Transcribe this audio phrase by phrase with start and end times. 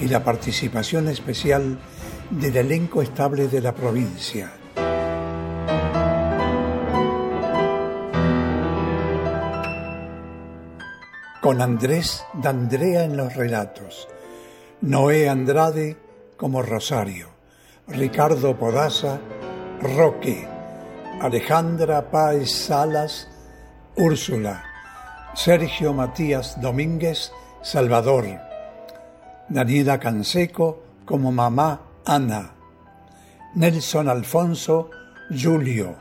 [0.00, 1.78] y la participación especial
[2.30, 4.52] del elenco estable de la provincia.
[11.40, 14.08] Con Andrés D'Andrea en los relatos,
[14.82, 15.96] Noé Andrade
[16.36, 17.28] como Rosario,
[17.88, 19.18] Ricardo Podaza,
[19.80, 20.46] Roque,
[21.20, 23.28] Alejandra Páez Salas,
[23.96, 24.64] Úrsula,
[25.34, 27.32] Sergio Matías Domínguez,
[27.62, 28.49] Salvador,
[29.50, 32.54] Daniela Canseco como mamá Ana,
[33.56, 34.90] Nelson Alfonso
[35.28, 35.96] Julio,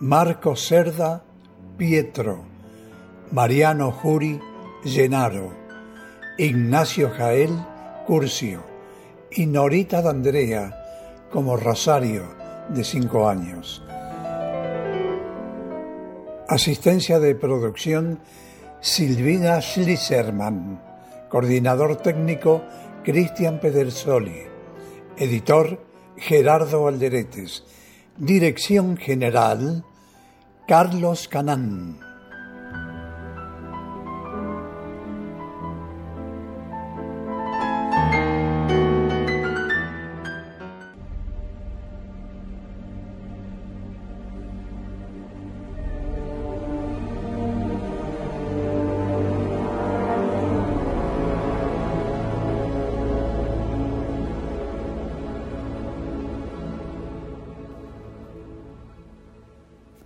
[0.00, 1.24] Marco Cerda
[1.78, 2.44] Pietro,
[3.32, 4.38] Mariano Juri
[4.84, 5.54] Llenaro,
[6.36, 7.50] Ignacio Jael
[8.06, 8.62] Curcio
[9.30, 10.76] y Norita D'Andrea
[11.32, 12.24] como Rosario
[12.68, 13.82] de cinco años.
[16.46, 18.20] Asistencia de producción
[18.82, 20.89] Silvina Schlisserman.
[21.30, 22.62] Coordinador técnico
[23.04, 24.42] Cristian Pedersoli.
[25.16, 25.80] Editor
[26.16, 27.64] Gerardo Alderetes.
[28.18, 29.84] Dirección general
[30.66, 32.09] Carlos Canán.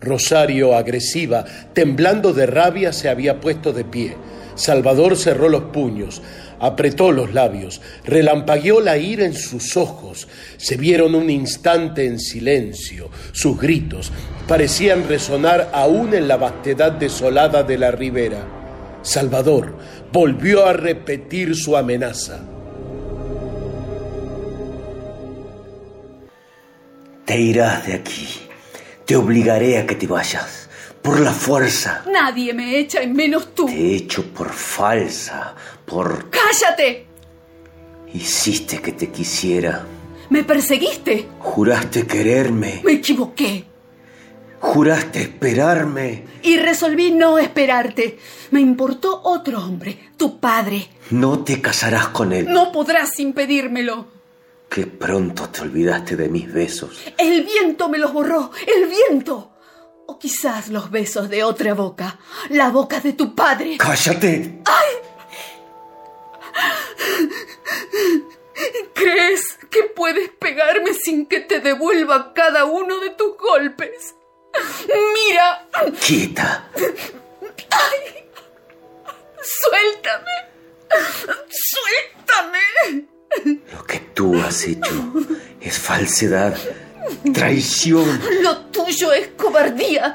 [0.04, 4.16] Rosario, agresiva, temblando de rabia, se había puesto de pie.
[4.54, 6.22] Salvador cerró los puños,
[6.60, 10.28] apretó los labios, relampagueó la ira en sus ojos.
[10.56, 13.10] Se vieron un instante en silencio.
[13.32, 14.12] Sus gritos
[14.46, 18.46] parecían resonar aún en la vastedad desolada de la ribera.
[19.02, 19.76] Salvador
[20.12, 22.40] volvió a repetir su amenaza.
[27.24, 28.28] Te irás de aquí.
[29.04, 30.68] Te obligaré a que te vayas.
[31.02, 32.02] Por la fuerza.
[32.10, 33.66] Nadie me echa y menos tú.
[33.66, 35.54] Te echo por falsa.
[35.84, 36.30] Por...
[36.30, 37.06] ¡Cállate!
[38.14, 39.84] Hiciste que te quisiera.
[40.30, 41.28] ¿Me perseguiste?
[41.40, 42.80] Juraste quererme.
[42.84, 43.66] Me equivoqué.
[44.60, 46.24] Juraste esperarme.
[46.42, 48.18] Y resolví no esperarte.
[48.50, 50.88] Me importó otro hombre, tu padre.
[51.10, 52.46] No te casarás con él.
[52.50, 54.08] No podrás impedírmelo.
[54.68, 57.04] Qué pronto te olvidaste de mis besos.
[57.16, 58.50] El viento me los borró.
[58.66, 59.52] El viento.
[60.06, 62.18] O quizás los besos de otra boca.
[62.50, 63.76] La boca de tu padre.
[63.78, 64.62] ¡Cállate!
[68.94, 74.14] ¿Crees que puedes pegarme sin que te devuelva cada uno de tus golpes?
[75.14, 75.68] Mira.
[76.04, 76.70] Quieta.
[77.70, 78.28] ¡Ay!
[79.42, 80.30] ¡Suéltame!
[81.50, 83.13] ¡Suéltame!
[83.72, 85.12] Lo que tú has hecho
[85.60, 86.56] es falsedad,
[87.32, 88.20] traición.
[88.42, 90.14] Lo tuyo es cobardía.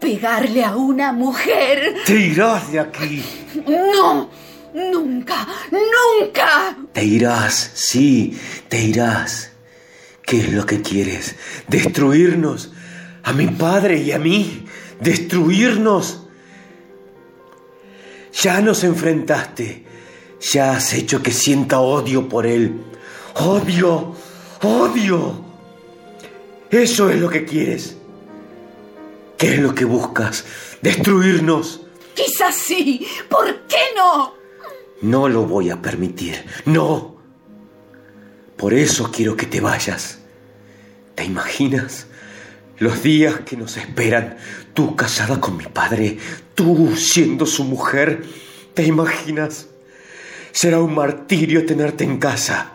[0.00, 1.96] Pegarle a una mujer.
[2.04, 3.24] Te irás de aquí.
[3.66, 4.30] No,
[4.74, 6.76] nunca, nunca.
[6.92, 8.38] Te irás, sí,
[8.68, 9.52] te irás.
[10.22, 11.36] ¿Qué es lo que quieres?
[11.68, 12.72] ¿Destruirnos?
[13.22, 14.66] ¿A mi padre y a mí?
[15.00, 16.26] ¿Destruirnos?
[18.42, 19.85] Ya nos enfrentaste.
[20.52, 22.80] Ya has hecho que sienta odio por él.
[23.34, 24.14] Odio,
[24.62, 25.44] odio.
[26.70, 27.96] Eso es lo que quieres.
[29.36, 30.44] ¿Qué es lo que buscas?
[30.82, 31.80] ¿Destruirnos?
[32.14, 33.06] Quizás sí.
[33.28, 34.34] ¿Por qué no?
[35.02, 36.44] No lo voy a permitir.
[36.64, 37.16] No.
[38.56, 40.20] Por eso quiero que te vayas.
[41.16, 42.06] ¿Te imaginas?
[42.78, 44.36] Los días que nos esperan,
[44.74, 46.18] tú casada con mi padre,
[46.54, 48.24] tú siendo su mujer,
[48.74, 49.66] ¿te imaginas?
[50.56, 52.72] Será un martirio tenerte en casa,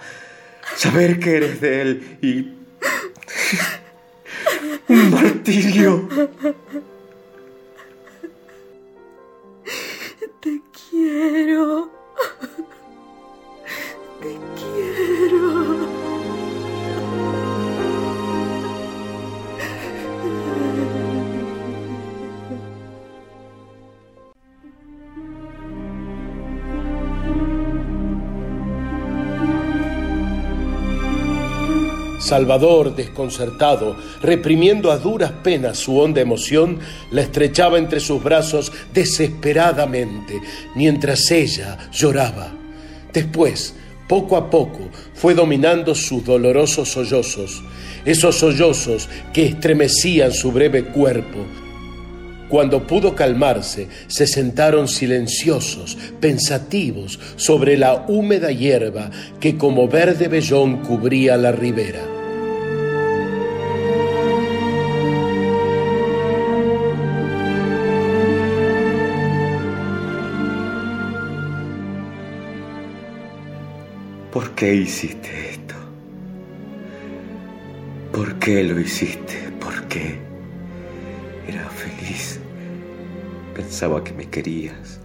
[0.75, 2.53] saber que eres de él y...
[4.87, 6.07] un martirio.
[10.41, 10.61] Te
[10.91, 11.89] quiero.
[14.21, 15.50] Te quiero.
[32.31, 36.79] Salvador, desconcertado, reprimiendo a duras penas su honda emoción,
[37.11, 40.39] la estrechaba entre sus brazos desesperadamente,
[40.73, 42.53] mientras ella lloraba.
[43.11, 43.75] Después,
[44.07, 44.79] poco a poco,
[45.13, 47.61] fue dominando sus dolorosos sollozos,
[48.05, 51.45] esos sollozos que estremecían su breve cuerpo,
[52.47, 59.09] cuando pudo calmarse, se sentaron silenciosos, pensativos, sobre la húmeda hierba
[59.41, 62.10] que como verde vellón cubría la ribera.
[74.61, 75.73] Qué hiciste esto?
[78.13, 79.51] ¿Por qué lo hiciste?
[79.59, 80.19] ¿Por qué?
[81.47, 82.39] Era feliz.
[83.55, 84.99] Pensaba que me querías.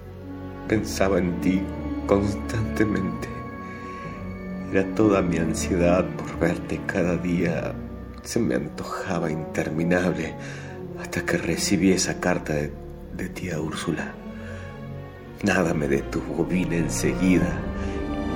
[0.68, 1.62] Pensaba en ti
[2.06, 3.28] constantemente.
[4.72, 7.74] Era toda mi ansiedad por verte cada día.
[8.24, 10.34] Se me antojaba interminable
[11.00, 12.70] hasta que recibí esa carta de,
[13.16, 14.12] de tía Úrsula.
[15.42, 17.58] Nada me detuvo, vine enseguida,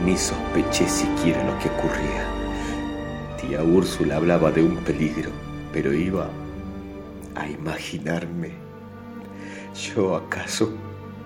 [0.05, 2.25] ni sospeché siquiera lo que ocurría.
[3.41, 5.31] Tía Úrsula hablaba de un peligro,
[5.73, 6.29] pero iba
[7.35, 8.52] a imaginarme.
[9.75, 10.73] ¿Yo acaso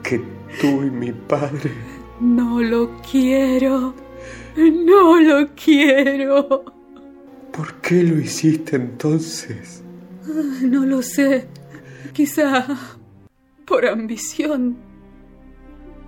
[0.02, 0.22] que
[0.60, 1.72] tú y mi padre?
[2.20, 3.94] No lo quiero.
[4.56, 6.64] No lo quiero.
[7.52, 9.82] ¿Por qué lo hiciste entonces?
[10.62, 11.48] No lo sé.
[12.12, 12.66] Quizá
[13.64, 14.76] por ambición.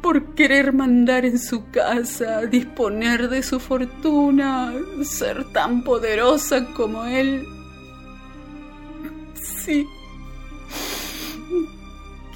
[0.07, 4.73] Por querer mandar en su casa, disponer de su fortuna,
[5.03, 7.45] ser tan poderosa como él.
[9.35, 9.85] Sí.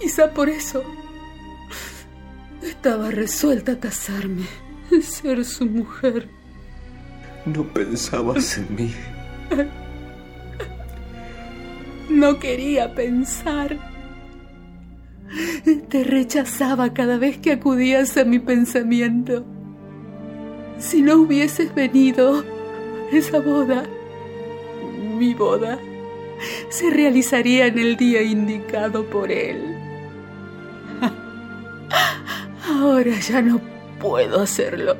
[0.01, 0.83] Quizá por eso
[2.61, 4.49] estaba resuelta a casarme,
[5.01, 6.29] ser su mujer.
[7.47, 8.95] No pensabas en mí.
[12.09, 13.90] No quería pensar.
[15.89, 19.45] Te rechazaba cada vez que acudías a mi pensamiento.
[20.79, 22.45] Si no hubieses venido,
[23.13, 23.85] esa boda,
[25.19, 25.79] mi boda,
[26.69, 29.77] se realizaría en el día indicado por él.
[32.67, 33.61] Ahora ya no
[33.99, 34.97] puedo hacerlo.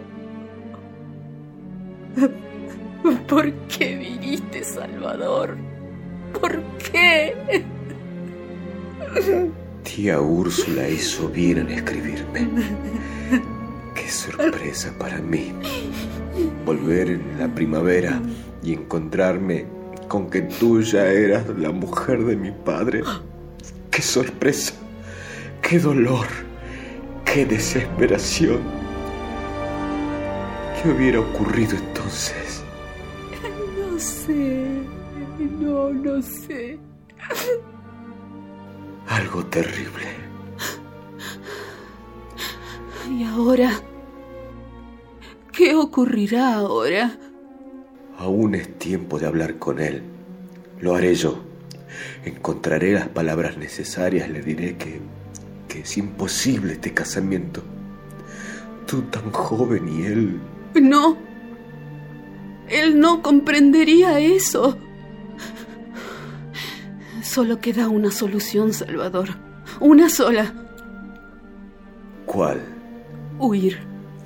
[3.27, 5.57] ¿Por qué viniste, Salvador?
[6.39, 6.63] ¿Por
[6.93, 7.65] qué?
[9.95, 12.49] Tía Úrsula hizo bien en escribirme.
[13.93, 15.53] Qué sorpresa para mí.
[16.65, 18.23] Volver en la primavera
[18.63, 19.67] y encontrarme
[20.07, 23.03] con que tú ya eras la mujer de mi padre.
[23.91, 24.75] Qué sorpresa.
[25.61, 26.27] Qué dolor.
[27.25, 28.61] Qué desesperación.
[30.81, 32.63] ¿Qué hubiera ocurrido entonces?
[33.77, 34.83] No sé.
[35.59, 36.79] No, no sé.
[39.21, 40.07] Algo terrible.
[43.11, 43.71] ¿Y ahora?
[45.53, 47.19] ¿Qué ocurrirá ahora?
[48.17, 50.03] Aún es tiempo de hablar con él.
[50.81, 51.39] Lo haré yo.
[52.25, 55.01] Encontraré las palabras necesarias, le diré que,
[55.69, 57.63] que es imposible este casamiento.
[58.87, 60.41] Tú tan joven y él...
[60.81, 61.19] No.
[62.69, 64.79] Él no comprendería eso.
[67.23, 69.29] Solo queda una solución, Salvador.
[69.81, 70.53] Una sola.
[72.27, 72.61] ¿Cuál?
[73.39, 73.79] Huir.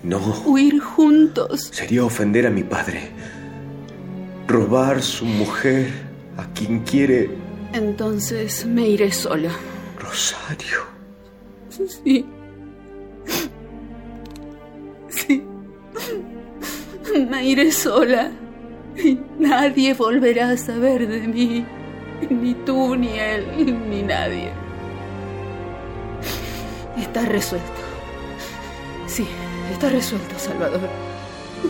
[0.02, 0.18] No.
[0.44, 1.70] Huir juntos.
[1.72, 3.10] Sería ofender a mi padre.
[4.46, 5.90] Robar su mujer
[6.36, 7.30] a quien quiere.
[7.72, 9.50] Entonces me iré sola.
[9.98, 10.80] Rosario.
[11.68, 12.26] Sí.
[15.08, 15.42] Sí.
[17.30, 18.30] Me iré sola.
[18.96, 21.66] Y nadie volverá a saber de mí.
[22.30, 24.50] Ni tú, ni él, ni nadie.
[26.96, 27.66] Está resuelto.
[29.06, 29.26] Sí,
[29.72, 30.88] está resuelto, Salvador.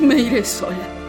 [0.01, 1.05] Me iré sola.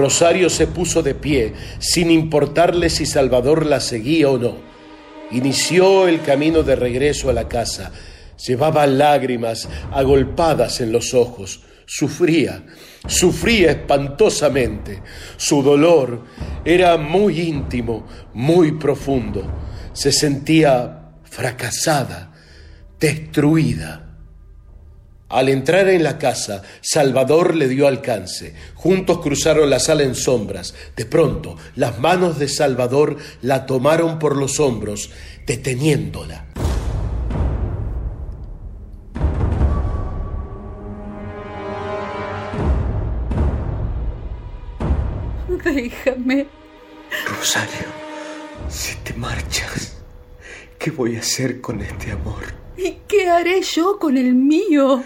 [0.00, 4.69] Rosario se puso de pie, sin importarle si Salvador la seguía o no.
[5.32, 7.92] Inició el camino de regreso a la casa.
[8.46, 11.62] Llevaba lágrimas agolpadas en los ojos.
[11.86, 12.64] Sufría,
[13.06, 15.02] sufría espantosamente.
[15.36, 16.24] Su dolor
[16.64, 19.44] era muy íntimo, muy profundo.
[19.92, 22.32] Se sentía fracasada,
[22.98, 24.09] destruida.
[25.30, 28.52] Al entrar en la casa, Salvador le dio alcance.
[28.74, 30.74] Juntos cruzaron la sala en sombras.
[30.96, 35.10] De pronto, las manos de Salvador la tomaron por los hombros,
[35.46, 36.46] deteniéndola.
[45.62, 46.46] Déjame.
[47.38, 47.86] Rosario,
[48.68, 49.96] si te marchas,
[50.76, 52.69] ¿qué voy a hacer con este amor?
[53.10, 55.02] ¿Y qué haré yo con el mío?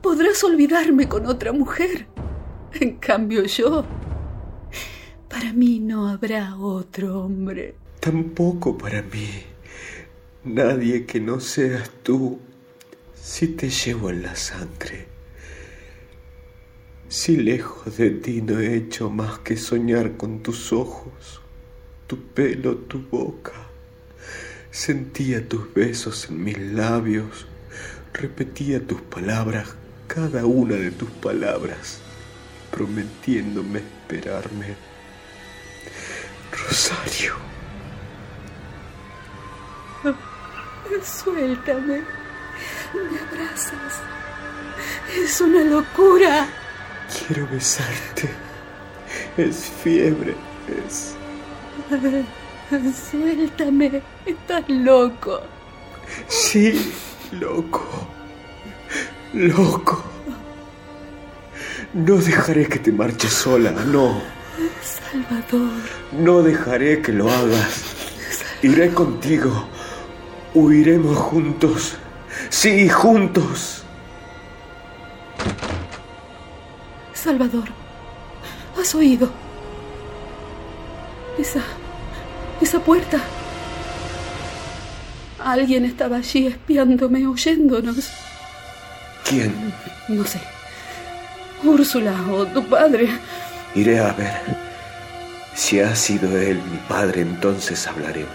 [0.00, 2.06] Podrás olvidarme con otra mujer.
[2.74, 3.84] En cambio yo,
[5.28, 7.74] para mí no habrá otro hombre.
[7.98, 9.28] Tampoco para mí.
[10.44, 12.38] Nadie que no seas tú,
[13.14, 15.08] si te llevo en la sangre.
[17.08, 21.40] Si lejos de ti no he hecho más que soñar con tus ojos,
[22.06, 23.65] tu pelo, tu boca.
[24.76, 27.46] Sentía tus besos en mis labios,
[28.12, 29.74] repetía tus palabras,
[30.06, 31.98] cada una de tus palabras,
[32.70, 34.76] prometiéndome esperarme.
[36.52, 37.36] Rosario.
[41.02, 42.02] Suéltame.
[42.92, 44.02] Me abrazas.
[45.16, 46.48] Es una locura.
[47.26, 48.28] Quiero besarte.
[49.38, 50.36] Es fiebre,
[50.86, 51.16] es...
[52.70, 54.02] Suéltame.
[54.24, 55.40] Estás loco.
[56.28, 56.92] Sí,
[57.32, 57.86] loco.
[59.32, 60.04] Loco.
[61.94, 64.20] No dejaré que te marches sola, no.
[64.82, 65.70] Salvador.
[66.12, 67.84] No dejaré que lo hagas.
[68.62, 69.66] Iré contigo.
[70.54, 71.96] Huiremos juntos.
[72.48, 73.82] Sí, juntos.
[77.12, 77.64] Salvador,
[78.78, 79.28] ¿has oído?
[81.38, 81.60] Esa...
[82.60, 83.20] esa puerta.
[85.38, 88.10] Alguien estaba allí espiándome, oyéndonos.
[89.28, 89.72] ¿Quién?
[90.08, 90.40] No sé.
[91.62, 93.08] Úrsula o tu padre.
[93.74, 94.40] Iré a ver.
[95.54, 98.30] Si ha sido él mi padre, entonces hablaremos.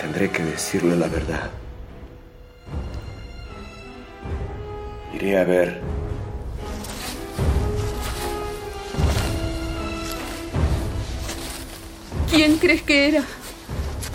[0.00, 1.50] Tendré que decirle la verdad.
[5.14, 5.97] Iré a ver.
[12.30, 13.24] ¿Quién crees que era?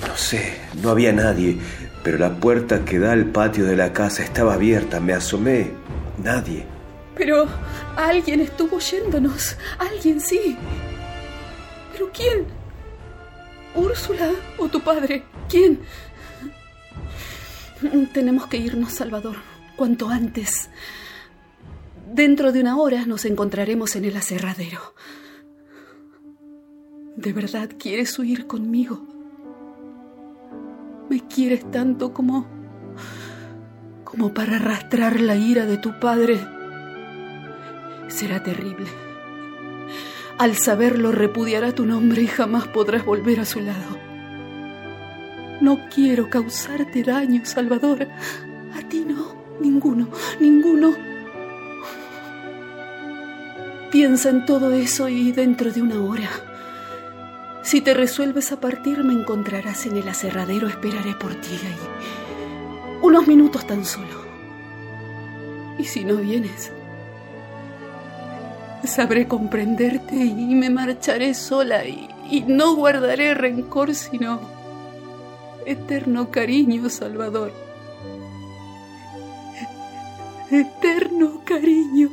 [0.07, 1.57] No sé, no había nadie,
[2.03, 4.99] pero la puerta que da al patio de la casa estaba abierta.
[4.99, 5.71] Me asomé.
[6.21, 6.65] Nadie.
[7.15, 7.47] Pero
[7.95, 9.57] alguien estuvo oyéndonos.
[9.79, 10.57] Alguien sí.
[11.91, 12.45] ¿Pero quién?
[13.75, 15.23] ¿Úrsula o tu padre?
[15.49, 15.79] ¿Quién?
[18.13, 19.37] Tenemos que irnos, Salvador,
[19.75, 20.69] cuanto antes.
[22.11, 24.93] Dentro de una hora nos encontraremos en el aserradero.
[27.15, 29.05] ¿De verdad quieres huir conmigo?
[31.11, 32.47] ¿Me quieres tanto como...
[34.03, 36.39] como para arrastrar la ira de tu padre?
[38.07, 38.87] Será terrible.
[40.39, 43.99] Al saberlo repudiará tu nombre y jamás podrás volver a su lado.
[45.61, 48.07] No quiero causarte daño, Salvador.
[48.73, 50.07] A ti no, ninguno,
[50.39, 50.95] ninguno.
[53.91, 56.52] Piensa en todo eso y dentro de una hora
[57.73, 60.67] si te resuelves a partir, me encontrarás en el aserradero.
[60.67, 62.99] Esperaré por ti ahí.
[63.01, 64.21] Unos minutos tan solo.
[65.79, 66.71] Y si no vienes,
[68.83, 74.39] sabré comprenderte y me marcharé sola y, y no guardaré rencor, sino
[75.65, 77.51] eterno cariño, Salvador.
[80.51, 82.11] Eterno cariño.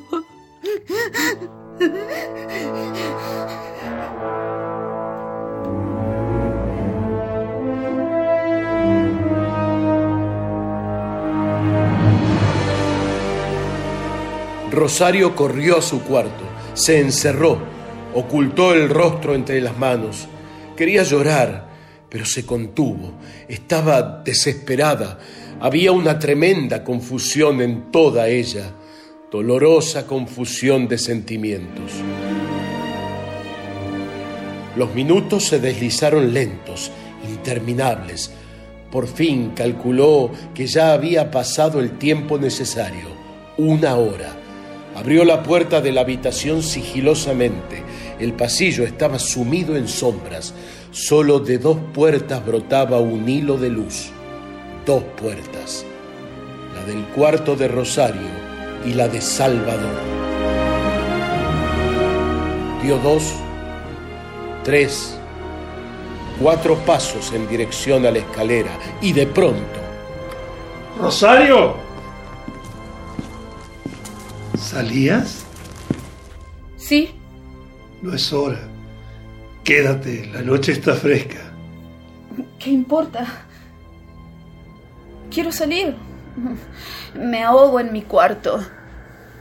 [14.71, 17.59] Rosario corrió a su cuarto, se encerró,
[18.15, 20.29] ocultó el rostro entre las manos.
[20.77, 21.69] Quería llorar,
[22.09, 23.15] pero se contuvo.
[23.49, 25.19] Estaba desesperada.
[25.61, 28.73] Había una tremenda confusión en toda ella,
[29.31, 31.93] dolorosa confusión de sentimientos.
[34.77, 36.93] Los minutos se deslizaron lentos,
[37.29, 38.31] interminables.
[38.91, 43.09] Por fin calculó que ya había pasado el tiempo necesario,
[43.59, 44.40] una hora.
[44.95, 47.83] Abrió la puerta de la habitación sigilosamente.
[48.19, 50.53] El pasillo estaba sumido en sombras.
[50.91, 54.11] Solo de dos puertas brotaba un hilo de luz.
[54.85, 55.85] Dos puertas.
[56.75, 58.29] La del cuarto de Rosario
[58.85, 60.01] y la de Salvador.
[62.83, 63.35] Dio dos,
[64.65, 65.17] tres,
[66.41, 69.81] cuatro pasos en dirección a la escalera y de pronto...
[70.99, 71.75] Rosario,
[74.71, 75.45] ¿Salías?
[76.77, 77.11] Sí.
[78.03, 78.61] No es hora.
[79.65, 81.41] Quédate, la noche está fresca.
[82.61, 83.27] ¿Qué importa?
[85.29, 85.97] Quiero salir.
[87.17, 88.61] Me ahogo en mi cuarto.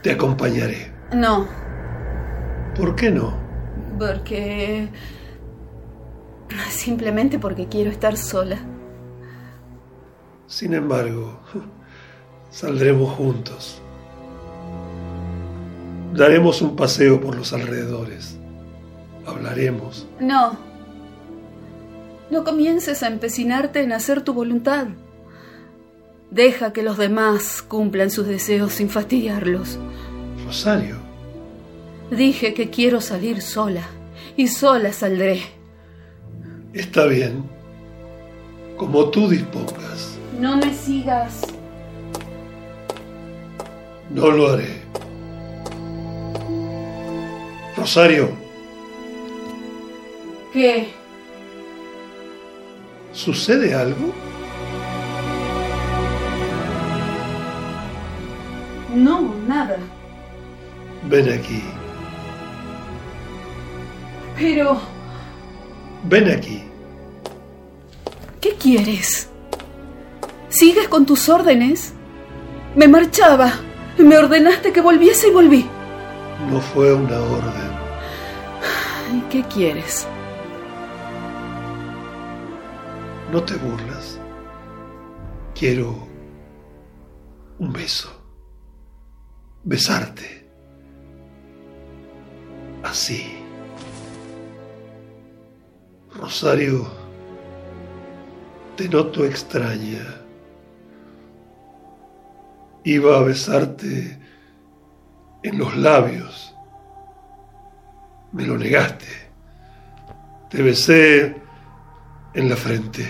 [0.02, 0.92] Te acompañaré.
[1.14, 1.46] No.
[2.74, 3.32] ¿Por qué no?
[4.00, 4.88] Porque...
[6.70, 8.58] Simplemente porque quiero estar sola.
[10.48, 11.40] Sin embargo,
[12.50, 13.80] saldremos juntos.
[16.14, 18.36] Daremos un paseo por los alrededores.
[19.26, 20.06] Hablaremos.
[20.18, 20.58] No.
[22.30, 24.88] No comiences a empecinarte en hacer tu voluntad.
[26.30, 29.78] Deja que los demás cumplan sus deseos sin fastidiarlos.
[30.44, 30.96] Rosario.
[32.10, 33.84] Dije que quiero salir sola
[34.36, 35.42] y sola saldré.
[36.72, 37.44] Está bien.
[38.76, 40.18] Como tú dispongas.
[40.40, 41.42] No me sigas.
[44.10, 44.82] No lo haré.
[47.80, 48.28] Rosario.
[50.52, 50.92] ¿Qué?
[53.12, 54.12] ¿Sucede algo?
[58.94, 59.78] No, nada.
[61.08, 61.62] Ven aquí.
[64.36, 64.78] Pero...
[66.04, 66.62] Ven aquí.
[68.42, 69.30] ¿Qué quieres?
[70.50, 71.94] ¿Sigues con tus órdenes?
[72.76, 73.54] Me marchaba.
[73.96, 75.66] Me ordenaste que volviese y volví.
[76.50, 77.69] No fue una orden.
[79.30, 80.08] ¿Y qué quieres?
[83.30, 84.18] No te burlas.
[85.54, 85.94] Quiero
[87.60, 88.10] un beso.
[89.62, 90.50] Besarte.
[92.82, 93.36] Así.
[96.12, 96.88] Rosario,
[98.76, 100.22] te noto extraña.
[102.82, 104.18] Iba a besarte
[105.44, 106.52] en los labios.
[108.32, 109.19] Me lo negaste.
[110.50, 111.36] Te besé
[112.34, 113.06] en la frente.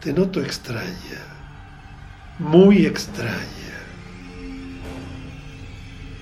[0.00, 1.20] Te noto extraña,
[2.38, 3.76] muy extraña.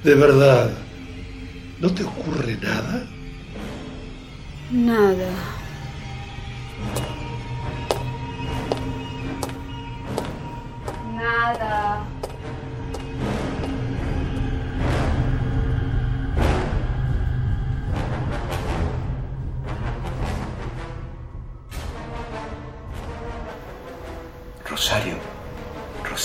[0.02, 0.70] De verdad,
[1.78, 3.06] ¿no te ocurre nada?
[4.72, 5.59] Nada.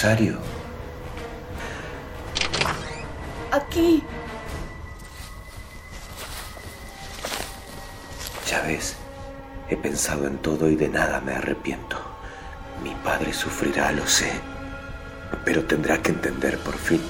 [0.05, 0.37] Rosario.
[3.51, 4.03] Aquí.
[8.47, 8.97] Ya ves,
[9.67, 11.97] he pensado en todo y de nada me arrepiento.
[12.83, 14.31] Mi padre sufrirá, lo sé.
[15.43, 17.01] Pero tendrá que entender por fin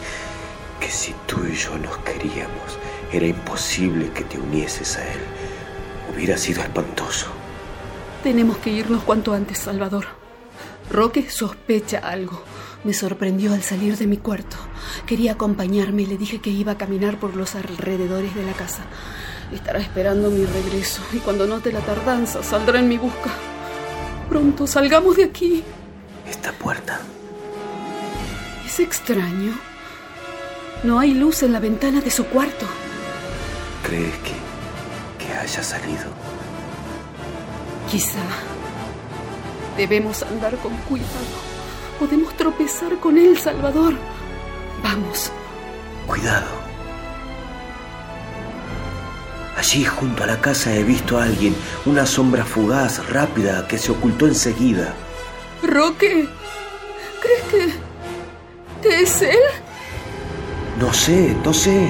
[0.79, 2.79] que si tú y yo nos queríamos,
[3.11, 5.19] era imposible que te unieses a él.
[6.15, 7.27] Hubiera sido espantoso.
[8.23, 10.05] Tenemos que irnos cuanto antes, Salvador.
[10.89, 12.54] Roque sospecha algo.
[12.85, 14.57] Me sorprendió al salir de mi cuarto.
[15.07, 18.83] Quería acompañarme y le dije que iba a caminar por los alrededores de la casa.
[19.51, 23.31] Estará esperando mi regreso y cuando note la tardanza saldrá en mi busca.
[24.29, 25.63] Pronto salgamos de aquí.
[26.27, 26.99] Esta puerta.
[28.63, 29.53] Es extraño.
[30.83, 32.67] No hay luz en la ventana de su cuarto.
[33.83, 36.05] ¿Crees que, que haya salido?
[37.89, 38.21] Quizá.
[39.75, 41.44] Debemos andar con cuidado.
[41.99, 43.93] Podemos tropezar con él, Salvador.
[44.83, 45.31] Vamos.
[46.07, 46.47] Cuidado.
[49.57, 51.55] Allí junto a la casa he visto a alguien,
[51.85, 54.93] una sombra fugaz, rápida, que se ocultó enseguida.
[55.63, 56.27] Roque,
[57.21, 58.87] ¿crees que...
[58.87, 59.39] que es él?
[60.79, 61.89] No sé, no sé.